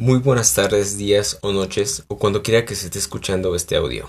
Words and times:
Muy 0.00 0.20
buenas 0.20 0.54
tardes, 0.54 0.96
días 0.96 1.38
o 1.40 1.50
noches 1.50 2.04
o 2.06 2.18
cuando 2.18 2.44
quiera 2.44 2.64
que 2.64 2.76
se 2.76 2.86
esté 2.86 3.00
escuchando 3.00 3.56
este 3.56 3.74
audio. 3.74 4.08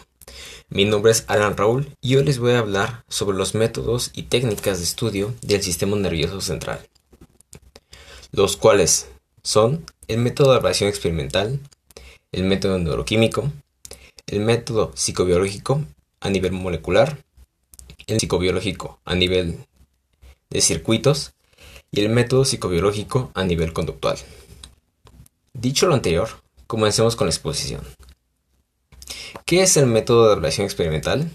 Mi 0.69 0.85
nombre 0.85 1.11
es 1.11 1.25
Alan 1.25 1.57
Raúl 1.57 1.95
y 1.99 2.15
hoy 2.15 2.25
les 2.25 2.37
voy 2.37 2.51
a 2.51 2.59
hablar 2.59 3.03
sobre 3.07 3.35
los 3.35 3.55
métodos 3.55 4.11
y 4.13 4.21
técnicas 4.21 4.77
de 4.77 4.83
estudio 4.83 5.33
del 5.41 5.63
sistema 5.63 5.97
nervioso 5.97 6.41
central, 6.41 6.87
los 8.31 8.55
cuales 8.55 9.07
son 9.41 9.83
el 10.07 10.19
método 10.19 10.51
de 10.51 10.57
evaluación 10.59 10.91
experimental, 10.91 11.59
el 12.33 12.43
método 12.43 12.77
neuroquímico, 12.77 13.51
el 14.27 14.41
método 14.41 14.91
psicobiológico 14.93 15.83
a 16.19 16.29
nivel 16.29 16.51
molecular, 16.51 17.17
el 18.05 18.19
psicobiológico 18.19 18.99
a 19.05 19.15
nivel 19.15 19.65
de 20.51 20.61
circuitos 20.61 21.33
y 21.89 22.01
el 22.01 22.09
método 22.09 22.45
psicobiológico 22.45 23.31
a 23.33 23.43
nivel 23.43 23.73
conductual. 23.73 24.19
Dicho 25.61 25.87
lo 25.87 25.93
anterior, 25.93 26.29
comencemos 26.67 27.17
con 27.17 27.27
la 27.27 27.33
exposición. 27.33 27.81
¿Qué 29.45 29.61
es 29.61 29.75
el 29.75 29.87
método 29.87 30.27
de 30.27 30.31
evaluación 30.31 30.63
experimental? 30.63 31.29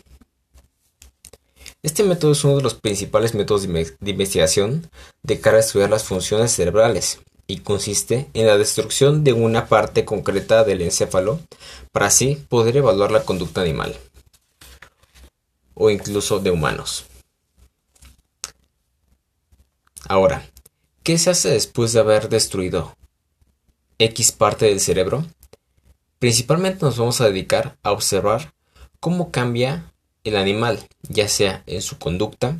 Este 1.82 2.04
método 2.04 2.32
es 2.32 2.42
uno 2.42 2.56
de 2.56 2.62
los 2.62 2.72
principales 2.72 3.34
métodos 3.34 3.68
de 3.68 4.10
investigación 4.10 4.90
de 5.22 5.40
cara 5.40 5.58
a 5.58 5.60
estudiar 5.60 5.90
las 5.90 6.04
funciones 6.04 6.52
cerebrales 6.52 7.20
y 7.46 7.58
consiste 7.58 8.30
en 8.32 8.46
la 8.46 8.56
destrucción 8.56 9.24
de 9.24 9.34
una 9.34 9.66
parte 9.66 10.06
concreta 10.06 10.64
del 10.64 10.80
encéfalo 10.80 11.40
para 11.92 12.06
así 12.06 12.36
poder 12.48 12.78
evaluar 12.78 13.10
la 13.10 13.24
conducta 13.24 13.60
animal 13.60 13.94
o 15.74 15.90
incluso 15.90 16.38
de 16.38 16.50
humanos. 16.50 17.04
Ahora, 20.08 20.48
¿qué 21.02 21.18
se 21.18 21.28
hace 21.28 21.50
después 21.50 21.92
de 21.92 22.00
haber 22.00 22.30
destruido 22.30 22.96
X 23.98 24.32
parte 24.32 24.66
del 24.66 24.80
cerebro, 24.80 25.24
principalmente 26.18 26.84
nos 26.84 26.96
vamos 26.96 27.20
a 27.20 27.26
dedicar 27.26 27.76
a 27.82 27.92
observar 27.92 28.54
cómo 29.00 29.30
cambia 29.30 29.92
el 30.24 30.36
animal, 30.36 30.78
ya 31.02 31.28
sea 31.28 31.62
en 31.66 31.82
su 31.82 31.98
conducta 31.98 32.58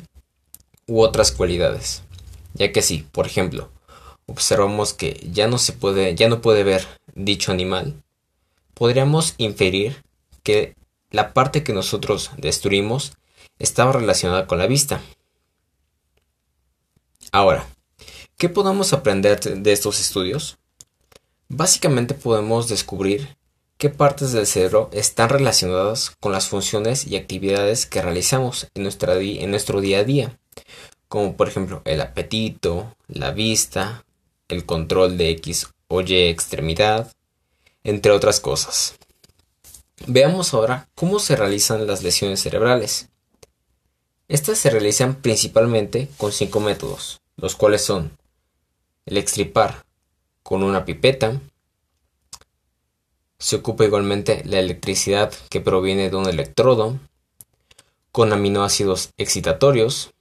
u 0.87 1.01
otras 1.01 1.31
cualidades. 1.31 2.03
Ya 2.53 2.71
que 2.71 2.81
si, 2.81 2.99
por 2.99 3.25
ejemplo, 3.25 3.71
observamos 4.27 4.93
que 4.93 5.27
ya 5.31 5.47
no 5.47 5.57
se 5.57 5.73
puede, 5.73 6.15
ya 6.15 6.29
no 6.29 6.41
puede 6.41 6.63
ver 6.63 6.85
dicho 7.15 7.51
animal, 7.51 8.01
podríamos 8.73 9.33
inferir 9.37 10.03
que 10.43 10.75
la 11.11 11.33
parte 11.33 11.63
que 11.63 11.73
nosotros 11.73 12.31
destruimos 12.37 13.13
estaba 13.59 13.93
relacionada 13.93 14.47
con 14.47 14.59
la 14.59 14.67
vista. 14.67 15.01
Ahora, 17.31 17.67
¿qué 18.37 18.47
podemos 18.49 18.93
aprender 18.93 19.39
de 19.39 19.71
estos 19.71 19.99
estudios? 19.99 20.57
Básicamente 21.49 22.15
podemos 22.15 22.67
descubrir 22.67 23.37
qué 23.77 23.89
partes 23.89 24.31
del 24.31 24.47
cerebro 24.47 24.89
están 24.93 25.29
relacionadas 25.29 26.11
con 26.19 26.31
las 26.31 26.47
funciones 26.47 27.05
y 27.05 27.17
actividades 27.17 27.85
que 27.85 28.01
realizamos 28.01 28.67
en, 28.73 28.83
nuestro 28.83 29.81
día 29.81 29.99
a 29.99 30.03
día, 30.03 30.39
como 31.07 31.35
por 31.35 31.47
ejemplo 31.47 31.81
el 31.85 32.01
apetito, 32.01 32.95
la 33.07 33.31
vista, 33.31 34.05
el 34.47 34.65
control 34.65 35.17
de 35.17 35.29
X 35.31 35.67
o 35.87 36.01
Y 36.01 36.15
extremidad, 36.15 37.11
entre 37.83 38.11
otras 38.11 38.39
cosas. 38.39 38.95
Veamos 40.07 40.53
ahora 40.53 40.89
cómo 40.95 41.19
se 41.19 41.35
realizan 41.35 41.85
las 41.85 42.01
lesiones 42.01 42.41
cerebrales. 42.41 43.09
Estas 44.27 44.57
se 44.57 44.71
realizan 44.71 45.21
principalmente 45.21 46.09
con 46.17 46.31
cinco 46.31 46.59
métodos, 46.59 47.21
los 47.37 47.55
cuales 47.55 47.83
son 47.83 48.17
el 49.05 49.17
extripar, 49.17 49.85
con 50.45 50.61
una 50.61 50.85
pipeta. 50.85 51.41
Se 53.39 53.55
ocupa 53.55 53.83
igualmente 53.83 54.43
la 54.45 54.59
electricidad 54.59 55.33
que 55.49 55.59
proviene 55.59 56.11
de 56.11 56.15
un 56.15 56.29
electrodo 56.29 56.99
con 58.11 58.31
aminoácidos 58.31 59.09
excitatorios, 59.17 60.11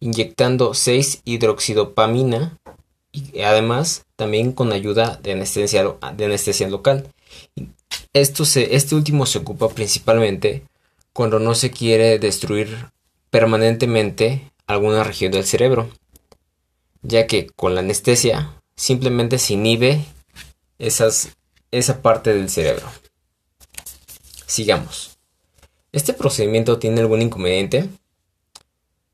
inyectando 0.00 0.70
6-hidroxidopamina 0.70 2.58
y 3.12 3.42
además 3.42 4.06
también 4.16 4.52
con 4.52 4.72
ayuda 4.72 5.20
de 5.22 5.32
anestesia, 5.32 5.84
de 6.16 6.24
anestesia 6.24 6.66
local. 6.68 7.12
Esto 8.14 8.44
este 8.44 8.94
último 8.94 9.26
se 9.26 9.40
ocupa 9.40 9.68
principalmente 9.68 10.62
cuando 11.12 11.38
no 11.38 11.54
se 11.54 11.70
quiere 11.70 12.18
destruir 12.18 12.90
permanentemente 13.28 14.50
alguna 14.66 15.04
región 15.04 15.30
del 15.30 15.44
cerebro, 15.44 15.90
ya 17.02 17.26
que 17.26 17.48
con 17.48 17.74
la 17.74 17.82
anestesia 17.82 18.56
simplemente 18.76 19.38
se 19.38 19.54
inhibe 19.54 20.04
esa 20.78 22.02
parte 22.02 22.34
del 22.34 22.50
cerebro. 22.50 22.86
Sigamos. 24.46 25.18
¿Este 25.92 26.12
procedimiento 26.12 26.78
tiene 26.78 27.00
algún 27.00 27.22
inconveniente? 27.22 27.88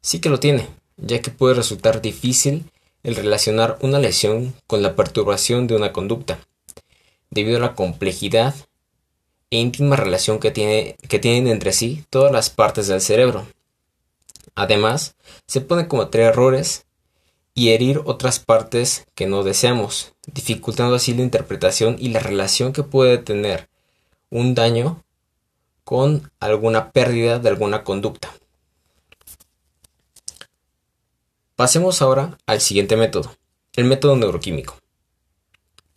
Sí 0.01 0.21
que 0.21 0.31
lo 0.31 0.41
tiene, 0.41 0.69
ya 0.97 1.21
que 1.21 1.31
puede 1.31 1.55
resultar 1.55 2.01
difícil 2.01 2.71
el 3.03 3.17
relacionar 3.17 3.79
una 3.81 3.99
lesión 3.99 4.55
con 4.67 4.83
la 4.83 4.97
perturbación 4.97 5.67
de 5.67 5.77
una 5.77 5.93
conducta, 5.93 6.41
debido 7.31 7.59
a 7.59 7.61
la 7.61 7.75
complejidad 7.75 8.55
e 9.51 9.59
íntima 9.59 9.97
relación 9.97 10.39
que, 10.41 10.51
tiene, 10.51 10.97
que 11.09 11.19
tienen 11.19 11.47
entre 11.47 11.73
sí 11.73 12.05
todas 12.11 12.33
las 12.33 12.51
partes 12.51 12.87
del 12.89 13.01
cerebro. 13.01 13.47
Además, 14.55 15.15
se 15.47 15.61
pueden 15.61 15.87
cometer 15.87 16.23
errores 16.23 16.85
y 17.55 17.71
herir 17.71 18.03
otras 18.05 18.39
partes 18.39 19.07
que 19.15 19.27
no 19.27 19.43
deseamos, 19.43 20.15
dificultando 20.27 20.95
así 20.95 21.15
la 21.15 21.23
interpretación 21.23 21.97
y 21.99 22.11
la 22.11 22.21
relación 22.21 22.73
que 22.73 22.83
puede 22.83 23.19
tener 23.19 23.69
un 24.31 24.55
daño 24.55 25.05
con 25.85 26.31
alguna 26.39 26.93
pérdida 26.93 27.39
de 27.39 27.49
alguna 27.49 27.83
conducta. 27.83 28.33
Pasemos 31.57 32.03
ahora 32.03 32.39
al 32.47 32.61
siguiente 32.61 32.97
método, 32.97 33.35
el 33.75 33.85
método 33.85 34.15
neuroquímico. 34.17 34.77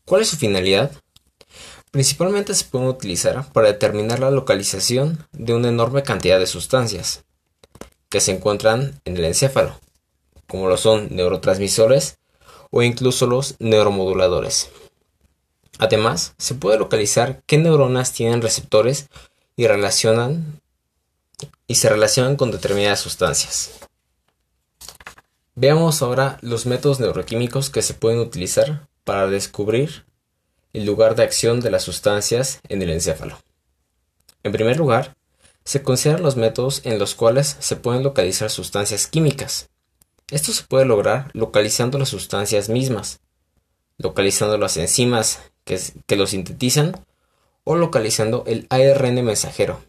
¿Cuál 0.06 0.22
es 0.22 0.30
su 0.30 0.38
finalidad? 0.38 0.92
Principalmente 1.92 2.56
se 2.56 2.66
puede 2.66 2.88
utilizar 2.88 3.52
para 3.52 3.68
determinar 3.68 4.20
la 4.20 4.32
localización 4.32 5.28
de 5.34 5.54
una 5.54 5.68
enorme 5.68 6.04
cantidad 6.04 6.40
de 6.40 6.48
sustancias 6.48 7.26
que 8.10 8.22
se 8.22 8.32
encuentran 8.32 9.00
en 9.06 9.18
el 9.18 9.26
encéfalo, 9.26 9.80
como 10.52 10.68
lo 10.68 10.76
son 10.76 11.08
neurotransmisores 11.16 12.20
o 12.72 12.84
incluso 12.84 13.26
los 13.26 13.56
neuromoduladores. 13.60 14.70
Además, 15.80 16.34
se 16.38 16.56
puede 16.56 16.78
localizar 16.78 17.42
qué 17.46 17.58
neuronas 17.58 18.12
tienen 18.12 18.42
receptores 18.42 19.08
y 19.56 19.68
relacionan 19.68 20.60
y 21.68 21.76
se 21.76 21.88
relacionan 21.88 22.36
con 22.36 22.52
determinadas 22.52 23.00
sustancias. 23.00 23.72
Veamos 25.56 26.02
ahora 26.02 26.38
los 26.42 26.66
métodos 26.66 27.00
neuroquímicos 27.00 27.70
que 27.70 27.82
se 27.82 27.94
pueden 27.94 28.20
utilizar 28.20 28.90
para 29.06 29.28
descubrir 29.28 30.06
el 30.74 30.86
lugar 30.86 31.16
de 31.16 31.24
acción 31.24 31.62
de 31.62 31.72
las 31.72 31.84
sustancias 31.84 32.60
en 32.68 32.82
el 32.82 32.90
encéfalo. 32.90 33.38
En 34.44 34.52
primer 34.52 34.76
lugar, 34.76 35.16
se 35.64 35.82
consideran 35.82 36.24
los 36.24 36.36
métodos 36.36 36.82
en 36.84 37.00
los 37.00 37.16
cuales 37.16 37.56
se 37.62 37.78
pueden 37.78 38.04
localizar 38.04 38.50
sustancias 38.50 39.08
químicas, 39.08 39.70
esto 40.32 40.52
se 40.54 40.64
puede 40.64 40.86
lograr 40.86 41.30
localizando 41.34 42.00
las 42.00 42.10
sustancias 42.10 42.70
mismas, 42.70 43.20
localizando 43.98 44.58
las 44.58 44.78
enzimas 44.78 45.40
que, 45.64 45.80
que 46.08 46.16
lo 46.16 46.26
sintetizan 46.26 47.06
o 47.64 47.76
localizando 47.76 48.44
el 48.48 48.66
ARN 48.70 49.24
mensajero 49.24 49.80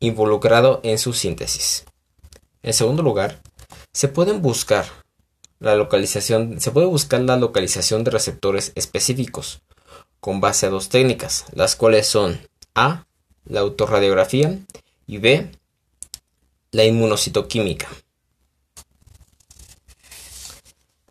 involucrado 0.00 0.80
en 0.82 0.98
su 0.98 1.12
síntesis. 1.12 1.84
En 2.62 2.72
segundo 2.72 3.02
lugar, 3.02 3.40
se 3.92 4.08
pueden 4.08 4.42
buscar 4.42 4.86
la 5.58 5.74
localización, 5.74 6.60
se 6.60 6.70
puede 6.70 6.86
buscar 6.86 7.20
la 7.20 7.36
localización 7.36 8.04
de 8.04 8.10
receptores 8.10 8.72
específicos 8.74 9.60
con 10.20 10.40
base 10.40 10.66
a 10.66 10.70
dos 10.70 10.88
técnicas, 10.88 11.46
las 11.52 11.76
cuales 11.76 12.06
son 12.06 12.40
A, 12.74 13.06
la 13.44 13.60
autorradiografía 13.60 14.58
y 15.06 15.18
B, 15.18 15.50
la 16.70 16.84
inmunocitoquímica. 16.84 17.88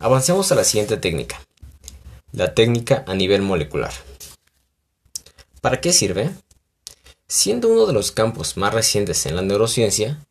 Avancemos 0.00 0.52
a 0.52 0.54
la 0.54 0.62
siguiente 0.62 0.96
técnica, 0.96 1.40
la 2.30 2.54
técnica 2.54 3.02
a 3.08 3.14
nivel 3.14 3.42
molecular. 3.42 3.92
¿Para 5.60 5.80
qué 5.80 5.92
sirve? 5.92 6.30
Siendo 7.26 7.66
uno 7.66 7.84
de 7.84 7.92
los 7.92 8.12
campos 8.12 8.56
más 8.56 8.72
recientes 8.72 9.26
en 9.26 9.34
la 9.34 9.42
neurociencia, 9.42 10.24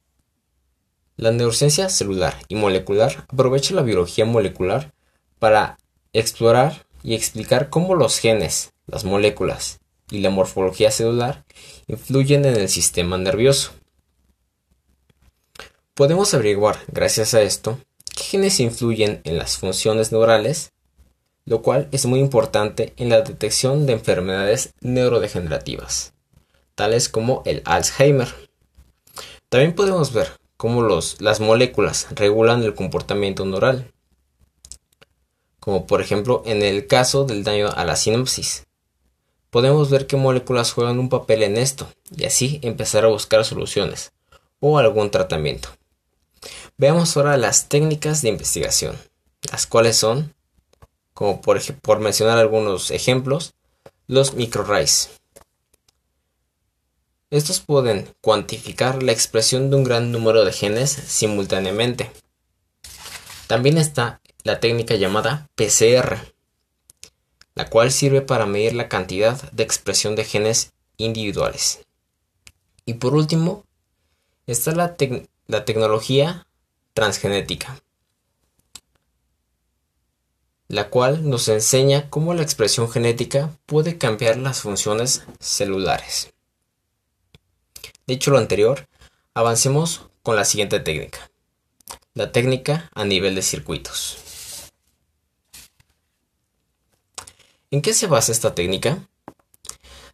la 1.17 1.31
neurociencia 1.31 1.89
celular 1.89 2.37
y 2.47 2.55
molecular 2.55 3.25
aprovecha 3.27 3.75
la 3.75 3.81
biología 3.81 4.23
molecular 4.23 4.93
para 5.37 5.77
explorar 6.13 6.85
y 7.03 7.13
explicar 7.13 7.69
cómo 7.69 7.93
los 7.93 8.19
genes, 8.19 8.71
las 8.85 9.03
moléculas 9.03 9.81
y 10.09 10.19
la 10.19 10.29
morfología 10.29 10.91
celular 10.91 11.43
influyen 11.87 12.45
en 12.45 12.55
el 12.55 12.69
sistema 12.69 13.17
nervioso. 13.17 13.71
Podemos 15.93 16.33
averiguar, 16.33 16.79
gracias 16.87 17.33
a 17.33 17.41
esto, 17.41 17.79
¿Qué 18.17 18.23
genes 18.23 18.59
influyen 18.59 19.21
en 19.23 19.37
las 19.37 19.57
funciones 19.57 20.11
neurales? 20.11 20.73
lo 21.47 21.61
cual 21.61 21.87
es 21.93 22.05
muy 22.05 22.19
importante 22.19 22.93
en 22.97 23.07
la 23.07 23.21
detección 23.21 23.85
de 23.85 23.93
enfermedades 23.93 24.73
neurodegenerativas, 24.81 26.13
tales 26.75 27.07
como 27.07 27.41
el 27.45 27.61
Alzheimer. 27.63 28.27
También 29.47 29.73
podemos 29.73 30.11
ver 30.11 30.33
cómo 30.57 30.83
las 31.19 31.39
moléculas 31.39 32.07
regulan 32.11 32.63
el 32.63 32.75
comportamiento 32.75 33.45
neural, 33.45 33.93
como 35.61 35.87
por 35.87 36.01
ejemplo 36.01 36.43
en 36.45 36.63
el 36.63 36.85
caso 36.85 37.23
del 37.23 37.45
daño 37.45 37.69
a 37.73 37.85
la 37.85 37.95
sinapsis. 37.95 38.65
Podemos 39.49 39.89
ver 39.89 40.05
qué 40.05 40.17
moléculas 40.17 40.73
juegan 40.73 40.99
un 40.99 41.07
papel 41.07 41.43
en 41.43 41.55
esto 41.55 41.87
y 42.13 42.25
así 42.25 42.59
empezar 42.61 43.05
a 43.05 43.09
buscar 43.09 43.45
soluciones 43.45 44.11
o 44.59 44.77
algún 44.77 45.11
tratamiento. 45.11 45.69
Veamos 46.79 47.18
ahora 47.18 47.38
las 47.38 47.69
técnicas 47.69 48.21
de 48.21 48.29
investigación, 48.29 48.95
las 49.51 49.65
cuales 49.65 49.97
son 49.97 50.35
como 51.13 51.41
por, 51.41 51.59
por 51.77 52.00
mencionar 52.00 52.38
algunos 52.38 52.91
ejemplos, 52.91 53.56
los 54.06 54.35
microarrays. 54.35 55.09
Estos 57.31 57.59
pueden 57.59 58.07
cuantificar 58.21 59.01
la 59.01 59.12
expresión 59.12 59.71
de 59.71 59.77
un 59.77 59.83
gran 59.83 60.12
número 60.12 60.45
de 60.45 60.53
genes 60.53 60.91
simultáneamente. 60.91 62.12
También 63.47 63.79
está 63.79 64.21
la 64.44 64.59
técnica 64.59 64.94
llamada 64.95 65.50
PCR, 65.56 66.18
la 67.56 67.69
cual 67.69 67.91
sirve 67.91 68.21
para 68.21 68.45
medir 68.45 68.75
la 68.75 68.88
cantidad 68.88 69.51
de 69.51 69.63
expresión 69.63 70.15
de 70.15 70.24
genes 70.24 70.74
individuales. 70.97 71.79
Y 72.85 72.94
por 72.94 73.15
último, 73.15 73.65
está 74.45 74.71
la, 74.74 74.95
la 75.47 75.65
tecnología 75.65 76.46
transgenética, 76.97 77.79
la 80.67 80.89
cual 80.89 81.29
nos 81.29 81.47
enseña 81.47 82.09
cómo 82.09 82.33
la 82.33 82.41
expresión 82.41 82.89
genética 82.89 83.55
puede 83.67 83.99
cambiar 83.99 84.38
las 84.38 84.61
funciones 84.61 85.21
celulares. 85.39 86.33
Dicho 88.07 88.31
lo 88.31 88.39
anterior, 88.39 88.88
avancemos 89.35 90.07
con 90.23 90.35
la 90.35 90.44
siguiente 90.44 90.79
técnica, 90.79 91.29
la 92.15 92.31
técnica 92.31 92.89
a 92.95 93.05
nivel 93.05 93.35
de 93.35 93.43
circuitos. 93.43 94.17
¿En 97.69 97.83
qué 97.83 97.93
se 97.93 98.07
basa 98.07 98.31
esta 98.31 98.55
técnica? 98.55 99.07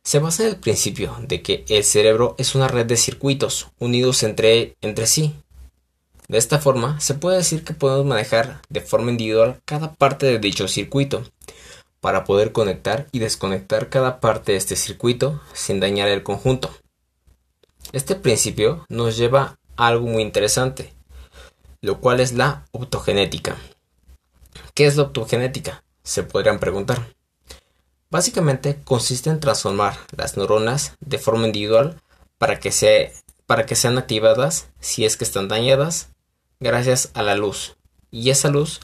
Se 0.03 0.19
basa 0.19 0.43
en 0.43 0.49
el 0.49 0.57
principio 0.57 1.15
de 1.21 1.41
que 1.41 1.63
el 1.69 1.85
cerebro 1.85 2.35
es 2.37 2.55
una 2.55 2.67
red 2.67 2.85
de 2.85 2.97
circuitos 2.97 3.69
unidos 3.79 4.23
entre, 4.23 4.75
entre 4.81 5.07
sí, 5.07 5.33
de 6.33 6.39
esta 6.39 6.57
forma, 6.57 6.99
se 6.99 7.13
puede 7.13 7.37
decir 7.37 7.63
que 7.63 7.75
podemos 7.75 8.07
manejar 8.07 8.59
de 8.67 8.81
forma 8.81 9.11
individual 9.11 9.61
cada 9.65 9.93
parte 9.93 10.25
de 10.25 10.39
dicho 10.39 10.67
circuito, 10.67 11.23
para 12.01 12.23
poder 12.23 12.51
conectar 12.51 13.05
y 13.11 13.19
desconectar 13.19 13.89
cada 13.89 14.19
parte 14.19 14.53
de 14.53 14.57
este 14.57 14.75
circuito 14.75 15.39
sin 15.53 15.79
dañar 15.79 16.07
el 16.07 16.23
conjunto. 16.23 16.71
Este 17.91 18.15
principio 18.15 18.83
nos 18.89 19.15
lleva 19.15 19.59
a 19.75 19.85
algo 19.85 20.07
muy 20.07 20.23
interesante, 20.23 20.91
lo 21.81 21.99
cual 21.99 22.19
es 22.19 22.33
la 22.33 22.65
optogenética. 22.71 23.55
¿Qué 24.73 24.87
es 24.87 24.97
la 24.97 25.03
optogenética? 25.03 25.83
Se 26.01 26.23
podrían 26.23 26.57
preguntar. 26.57 27.13
Básicamente 28.09 28.81
consiste 28.83 29.29
en 29.29 29.39
transformar 29.39 29.99
las 30.17 30.35
neuronas 30.35 30.93
de 30.99 31.19
forma 31.19 31.45
individual 31.45 32.01
para 32.39 32.59
que, 32.59 33.13
para 33.45 33.67
que 33.67 33.75
sean 33.75 33.99
activadas 33.99 34.69
si 34.79 35.05
es 35.05 35.15
que 35.15 35.25
están 35.25 35.47
dañadas 35.47 36.09
gracias 36.63 37.11
a 37.13 37.21
la 37.21 37.35
luz 37.35 37.75
y 38.09 38.29
esa 38.29 38.49
luz 38.49 38.79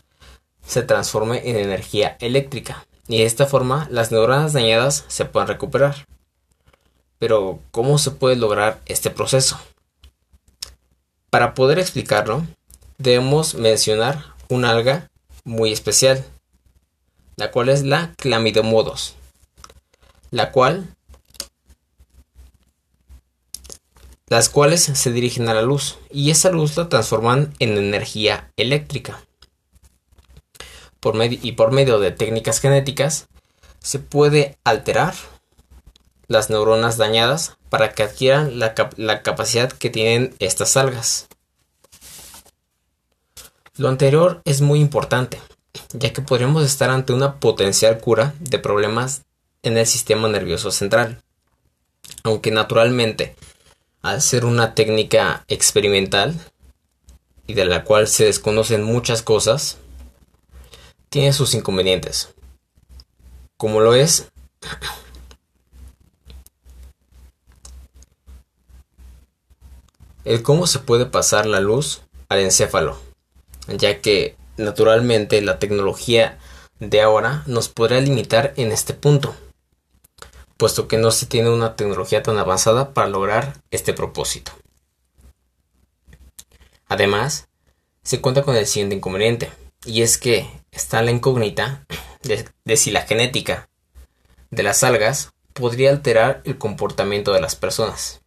se 0.65 0.83
transforme 0.83 1.49
en 1.49 1.55
energía 1.55 2.17
eléctrica 2.19 2.85
y 3.07 3.19
de 3.19 3.25
esta 3.25 3.47
forma 3.47 3.87
las 3.89 4.11
neuronas 4.11 4.53
dañadas 4.53 5.05
se 5.07 5.25
pueden 5.25 5.47
recuperar. 5.47 6.05
Pero, 7.17 7.59
¿cómo 7.71 7.97
se 7.97 8.11
puede 8.11 8.35
lograr 8.35 8.79
este 8.85 9.09
proceso? 9.09 9.59
Para 11.29 11.53
poder 11.53 11.79
explicarlo, 11.79 12.45
debemos 12.97 13.55
mencionar 13.55 14.25
una 14.47 14.71
alga 14.71 15.09
muy 15.43 15.71
especial, 15.71 16.23
la 17.35 17.51
cual 17.51 17.69
es 17.69 17.83
la 17.83 18.13
clamidomodos, 18.17 19.15
la 20.31 20.51
cual 20.51 20.87
las 24.29 24.49
cuales 24.49 24.83
se 24.83 25.11
dirigen 25.11 25.49
a 25.49 25.53
la 25.53 25.61
luz 25.61 25.97
y 26.11 26.29
esa 26.29 26.51
luz 26.51 26.77
la 26.77 26.87
transforman 26.87 27.53
en 27.59 27.77
energía 27.77 28.51
eléctrica. 28.57 29.21
Y 31.41 31.53
por 31.53 31.71
medio 31.71 31.99
de 31.99 32.11
técnicas 32.11 32.59
genéticas 32.59 33.27
se 33.79 33.99
puede 33.99 34.57
alterar 34.63 35.15
las 36.27 36.49
neuronas 36.49 36.97
dañadas 36.97 37.57
para 37.69 37.93
que 37.93 38.03
adquieran 38.03 38.59
la 38.59 39.23
capacidad 39.23 39.71
que 39.71 39.89
tienen 39.89 40.35
estas 40.39 40.77
algas. 40.77 41.27
Lo 43.77 43.87
anterior 43.87 44.41
es 44.43 44.61
muy 44.61 44.79
importante, 44.79 45.39
ya 45.93 46.11
que 46.11 46.21
podríamos 46.21 46.65
estar 46.65 46.89
ante 46.89 47.13
una 47.13 47.35
potencial 47.39 47.99
cura 47.99 48.33
de 48.39 48.59
problemas 48.59 49.23
en 49.63 49.77
el 49.77 49.87
sistema 49.87 50.27
nervioso 50.27 50.69
central. 50.69 51.23
Aunque 52.23 52.51
naturalmente 52.51 53.35
al 54.01 54.21
ser 54.21 54.45
una 54.45 54.75
técnica 54.75 55.43
experimental 55.47 56.35
y 57.47 57.53
de 57.53 57.65
la 57.65 57.83
cual 57.83 58.07
se 58.07 58.25
desconocen 58.25 58.83
muchas 58.83 59.21
cosas, 59.21 59.77
tiene 61.09 61.33
sus 61.33 61.53
inconvenientes. 61.53 62.33
Como 63.57 63.81
lo 63.81 63.93
es 63.95 64.29
el 70.23 70.43
cómo 70.43 70.67
se 70.67 70.79
puede 70.79 71.05
pasar 71.05 71.45
la 71.45 71.59
luz 71.59 72.01
al 72.29 72.39
encéfalo, 72.39 72.99
ya 73.67 73.99
que 73.99 74.37
naturalmente 74.57 75.41
la 75.41 75.59
tecnología 75.59 76.37
de 76.79 77.01
ahora 77.01 77.43
nos 77.47 77.67
podrá 77.67 77.99
limitar 77.99 78.53
en 78.55 78.71
este 78.71 78.93
punto 78.93 79.35
puesto 80.59 80.89
que 80.89 80.97
no 80.97 81.11
se 81.11 81.25
tiene 81.25 81.49
una 81.49 81.77
tecnología 81.77 82.21
tan 82.21 82.37
avanzada 82.37 82.93
para 82.93 83.07
lograr 83.07 83.61
este 83.71 83.93
propósito. 83.93 84.51
Además, 86.89 87.47
se 88.03 88.19
cuenta 88.19 88.43
con 88.43 88.57
el 88.57 88.67
siguiente 88.67 88.97
inconveniente, 88.97 89.49
y 89.85 90.01
es 90.01 90.17
que 90.17 90.51
está 90.71 91.01
la 91.01 91.11
incógnita 91.11 91.85
de, 92.23 92.75
si 92.75 92.91
la 92.91 93.03
genética 93.03 93.69
de 94.49 94.63
las 94.63 94.83
algas 94.83 95.31
podría 95.53 95.91
alterar 95.91 96.41
el 96.43 96.57
comportamiento 96.57 97.31
de 97.31 97.39
las 97.39 97.55
personas, 97.55 98.19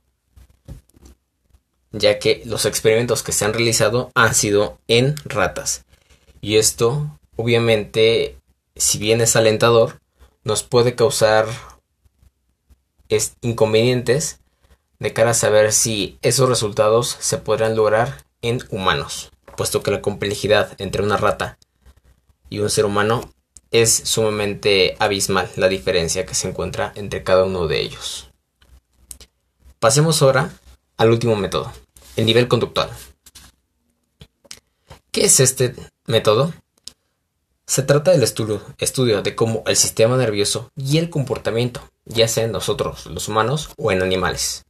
ya 1.90 2.18
que 2.18 2.40
los 2.46 2.64
experimentos 2.64 3.22
que 3.22 3.32
se 3.32 3.44
han 3.44 3.52
realizado 3.52 4.10
han 4.14 4.34
sido 4.34 4.78
en 4.88 5.16
ratas, 5.26 5.84
y 6.40 6.56
esto 6.56 7.18
obviamente, 7.36 8.38
si 8.74 8.96
bien 8.96 9.20
es 9.20 9.36
alentador, 9.36 10.00
nos 10.44 10.62
puede 10.62 10.94
causar 10.94 11.46
inconvenientes 13.40 14.40
de 14.98 15.12
cara 15.12 15.30
a 15.30 15.34
saber 15.34 15.72
si 15.72 16.18
esos 16.22 16.48
resultados 16.48 17.16
se 17.18 17.38
podrán 17.38 17.76
lograr 17.76 18.24
en 18.40 18.62
humanos, 18.70 19.32
puesto 19.56 19.82
que 19.82 19.90
la 19.90 20.02
complejidad 20.02 20.74
entre 20.78 21.02
una 21.02 21.16
rata 21.16 21.58
y 22.48 22.60
un 22.60 22.70
ser 22.70 22.84
humano 22.84 23.32
es 23.70 23.92
sumamente 23.92 24.96
abismal 24.98 25.50
la 25.56 25.68
diferencia 25.68 26.26
que 26.26 26.34
se 26.34 26.48
encuentra 26.48 26.92
entre 26.94 27.24
cada 27.24 27.44
uno 27.44 27.66
de 27.66 27.80
ellos. 27.80 28.30
Pasemos 29.78 30.22
ahora 30.22 30.52
al 30.96 31.10
último 31.10 31.34
método, 31.34 31.72
el 32.16 32.26
nivel 32.26 32.46
conductual. 32.46 32.90
¿Qué 35.10 35.24
es 35.24 35.40
este 35.40 35.74
método? 36.06 36.52
Se 37.66 37.82
trata 37.82 38.10
del 38.10 38.22
estudio, 38.22 39.22
de 39.22 39.34
cómo 39.34 39.62
el 39.66 39.76
sistema 39.76 40.16
nervioso 40.16 40.70
y 40.76 40.98
el 40.98 41.10
comportamiento, 41.10 41.80
ya 42.04 42.28
sea 42.28 42.44
en 42.44 42.52
nosotros, 42.52 43.06
los 43.06 43.28
humanos, 43.28 43.70
o 43.76 43.92
en 43.92 44.02
animales. 44.02 44.64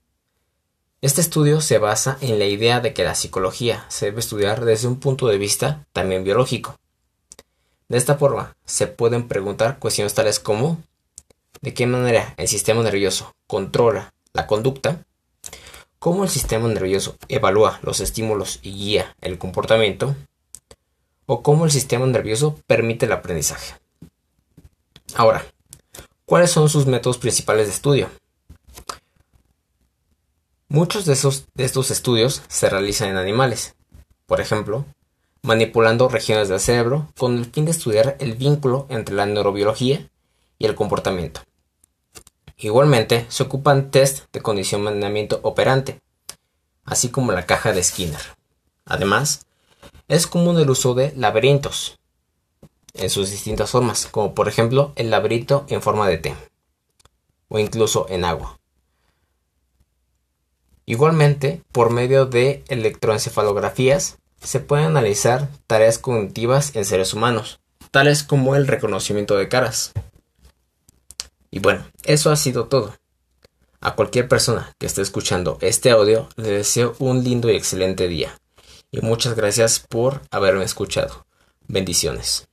Este 1.00 1.20
estudio 1.20 1.60
se 1.60 1.78
basa 1.78 2.18
en 2.20 2.38
la 2.38 2.44
idea 2.44 2.80
de 2.80 2.94
que 2.94 3.02
la 3.02 3.14
psicología 3.14 3.84
se 3.88 4.06
debe 4.06 4.20
estudiar 4.20 4.64
desde 4.64 4.86
un 4.86 5.00
punto 5.00 5.26
de 5.26 5.38
vista 5.38 5.84
también 5.92 6.22
biológico. 6.22 6.76
De 7.88 7.98
esta 7.98 8.16
forma, 8.16 8.56
se 8.64 8.86
pueden 8.86 9.26
preguntar 9.26 9.78
cuestiones 9.78 10.14
tales 10.14 10.38
como 10.38 10.80
de 11.60 11.74
qué 11.74 11.86
manera 11.86 12.34
el 12.36 12.46
sistema 12.46 12.82
nervioso 12.82 13.34
controla 13.46 14.14
la 14.32 14.46
conducta, 14.46 15.04
cómo 15.98 16.24
el 16.24 16.30
sistema 16.30 16.68
nervioso 16.68 17.16
evalúa 17.28 17.80
los 17.82 18.00
estímulos 18.00 18.60
y 18.62 18.72
guía 18.72 19.16
el 19.20 19.38
comportamiento, 19.38 20.14
o 21.26 21.42
cómo 21.42 21.64
el 21.64 21.70
sistema 21.70 22.06
nervioso 22.06 22.58
permite 22.66 23.06
el 23.06 23.12
aprendizaje. 23.12 23.74
Ahora, 25.14 25.44
¿cuáles 26.24 26.50
son 26.50 26.68
sus 26.68 26.86
métodos 26.86 27.18
principales 27.18 27.66
de 27.66 27.72
estudio? 27.72 28.08
Muchos 30.68 31.04
de, 31.04 31.12
esos, 31.12 31.46
de 31.54 31.64
estos 31.64 31.90
estudios 31.90 32.42
se 32.48 32.70
realizan 32.70 33.10
en 33.10 33.18
animales. 33.18 33.74
Por 34.26 34.40
ejemplo, 34.40 34.86
manipulando 35.42 36.08
regiones 36.08 36.48
del 36.48 36.60
cerebro 36.60 37.08
con 37.18 37.36
el 37.36 37.44
fin 37.44 37.66
de 37.66 37.72
estudiar 37.72 38.16
el 38.20 38.34
vínculo 38.34 38.86
entre 38.88 39.14
la 39.14 39.26
neurobiología 39.26 40.08
y 40.58 40.66
el 40.66 40.74
comportamiento. 40.74 41.42
Igualmente, 42.56 43.26
se 43.28 43.42
ocupan 43.42 43.90
test 43.90 44.32
de 44.32 44.40
condicionamiento 44.40 45.40
operante, 45.42 46.00
así 46.84 47.10
como 47.10 47.32
la 47.32 47.44
caja 47.44 47.72
de 47.72 47.82
Skinner. 47.82 48.20
Además, 48.84 49.46
es 50.12 50.26
común 50.26 50.58
el 50.58 50.68
uso 50.68 50.92
de 50.92 51.14
laberintos 51.16 51.98
en 52.92 53.08
sus 53.08 53.30
distintas 53.30 53.70
formas, 53.70 54.06
como 54.10 54.34
por 54.34 54.46
ejemplo 54.46 54.92
el 54.96 55.08
laberinto 55.08 55.64
en 55.68 55.80
forma 55.80 56.06
de 56.06 56.18
T, 56.18 56.36
o 57.48 57.58
incluso 57.58 58.04
en 58.10 58.26
agua. 58.26 58.60
Igualmente, 60.84 61.62
por 61.72 61.88
medio 61.88 62.26
de 62.26 62.62
electroencefalografías, 62.68 64.18
se 64.42 64.60
pueden 64.60 64.84
analizar 64.84 65.48
tareas 65.66 65.98
cognitivas 65.98 66.76
en 66.76 66.84
seres 66.84 67.14
humanos, 67.14 67.60
tales 67.90 68.22
como 68.22 68.54
el 68.54 68.66
reconocimiento 68.66 69.38
de 69.38 69.48
caras. 69.48 69.92
Y 71.50 71.60
bueno, 71.60 71.86
eso 72.04 72.30
ha 72.30 72.36
sido 72.36 72.66
todo. 72.66 72.94
A 73.80 73.94
cualquier 73.94 74.28
persona 74.28 74.74
que 74.78 74.84
esté 74.84 75.00
escuchando 75.00 75.56
este 75.62 75.90
audio 75.90 76.28
le 76.36 76.50
deseo 76.50 76.96
un 76.98 77.24
lindo 77.24 77.50
y 77.50 77.56
excelente 77.56 78.08
día. 78.08 78.36
Y 78.94 79.00
muchas 79.00 79.34
gracias 79.34 79.80
por 79.80 80.20
haberme 80.30 80.64
escuchado. 80.64 81.24
Bendiciones. 81.66 82.46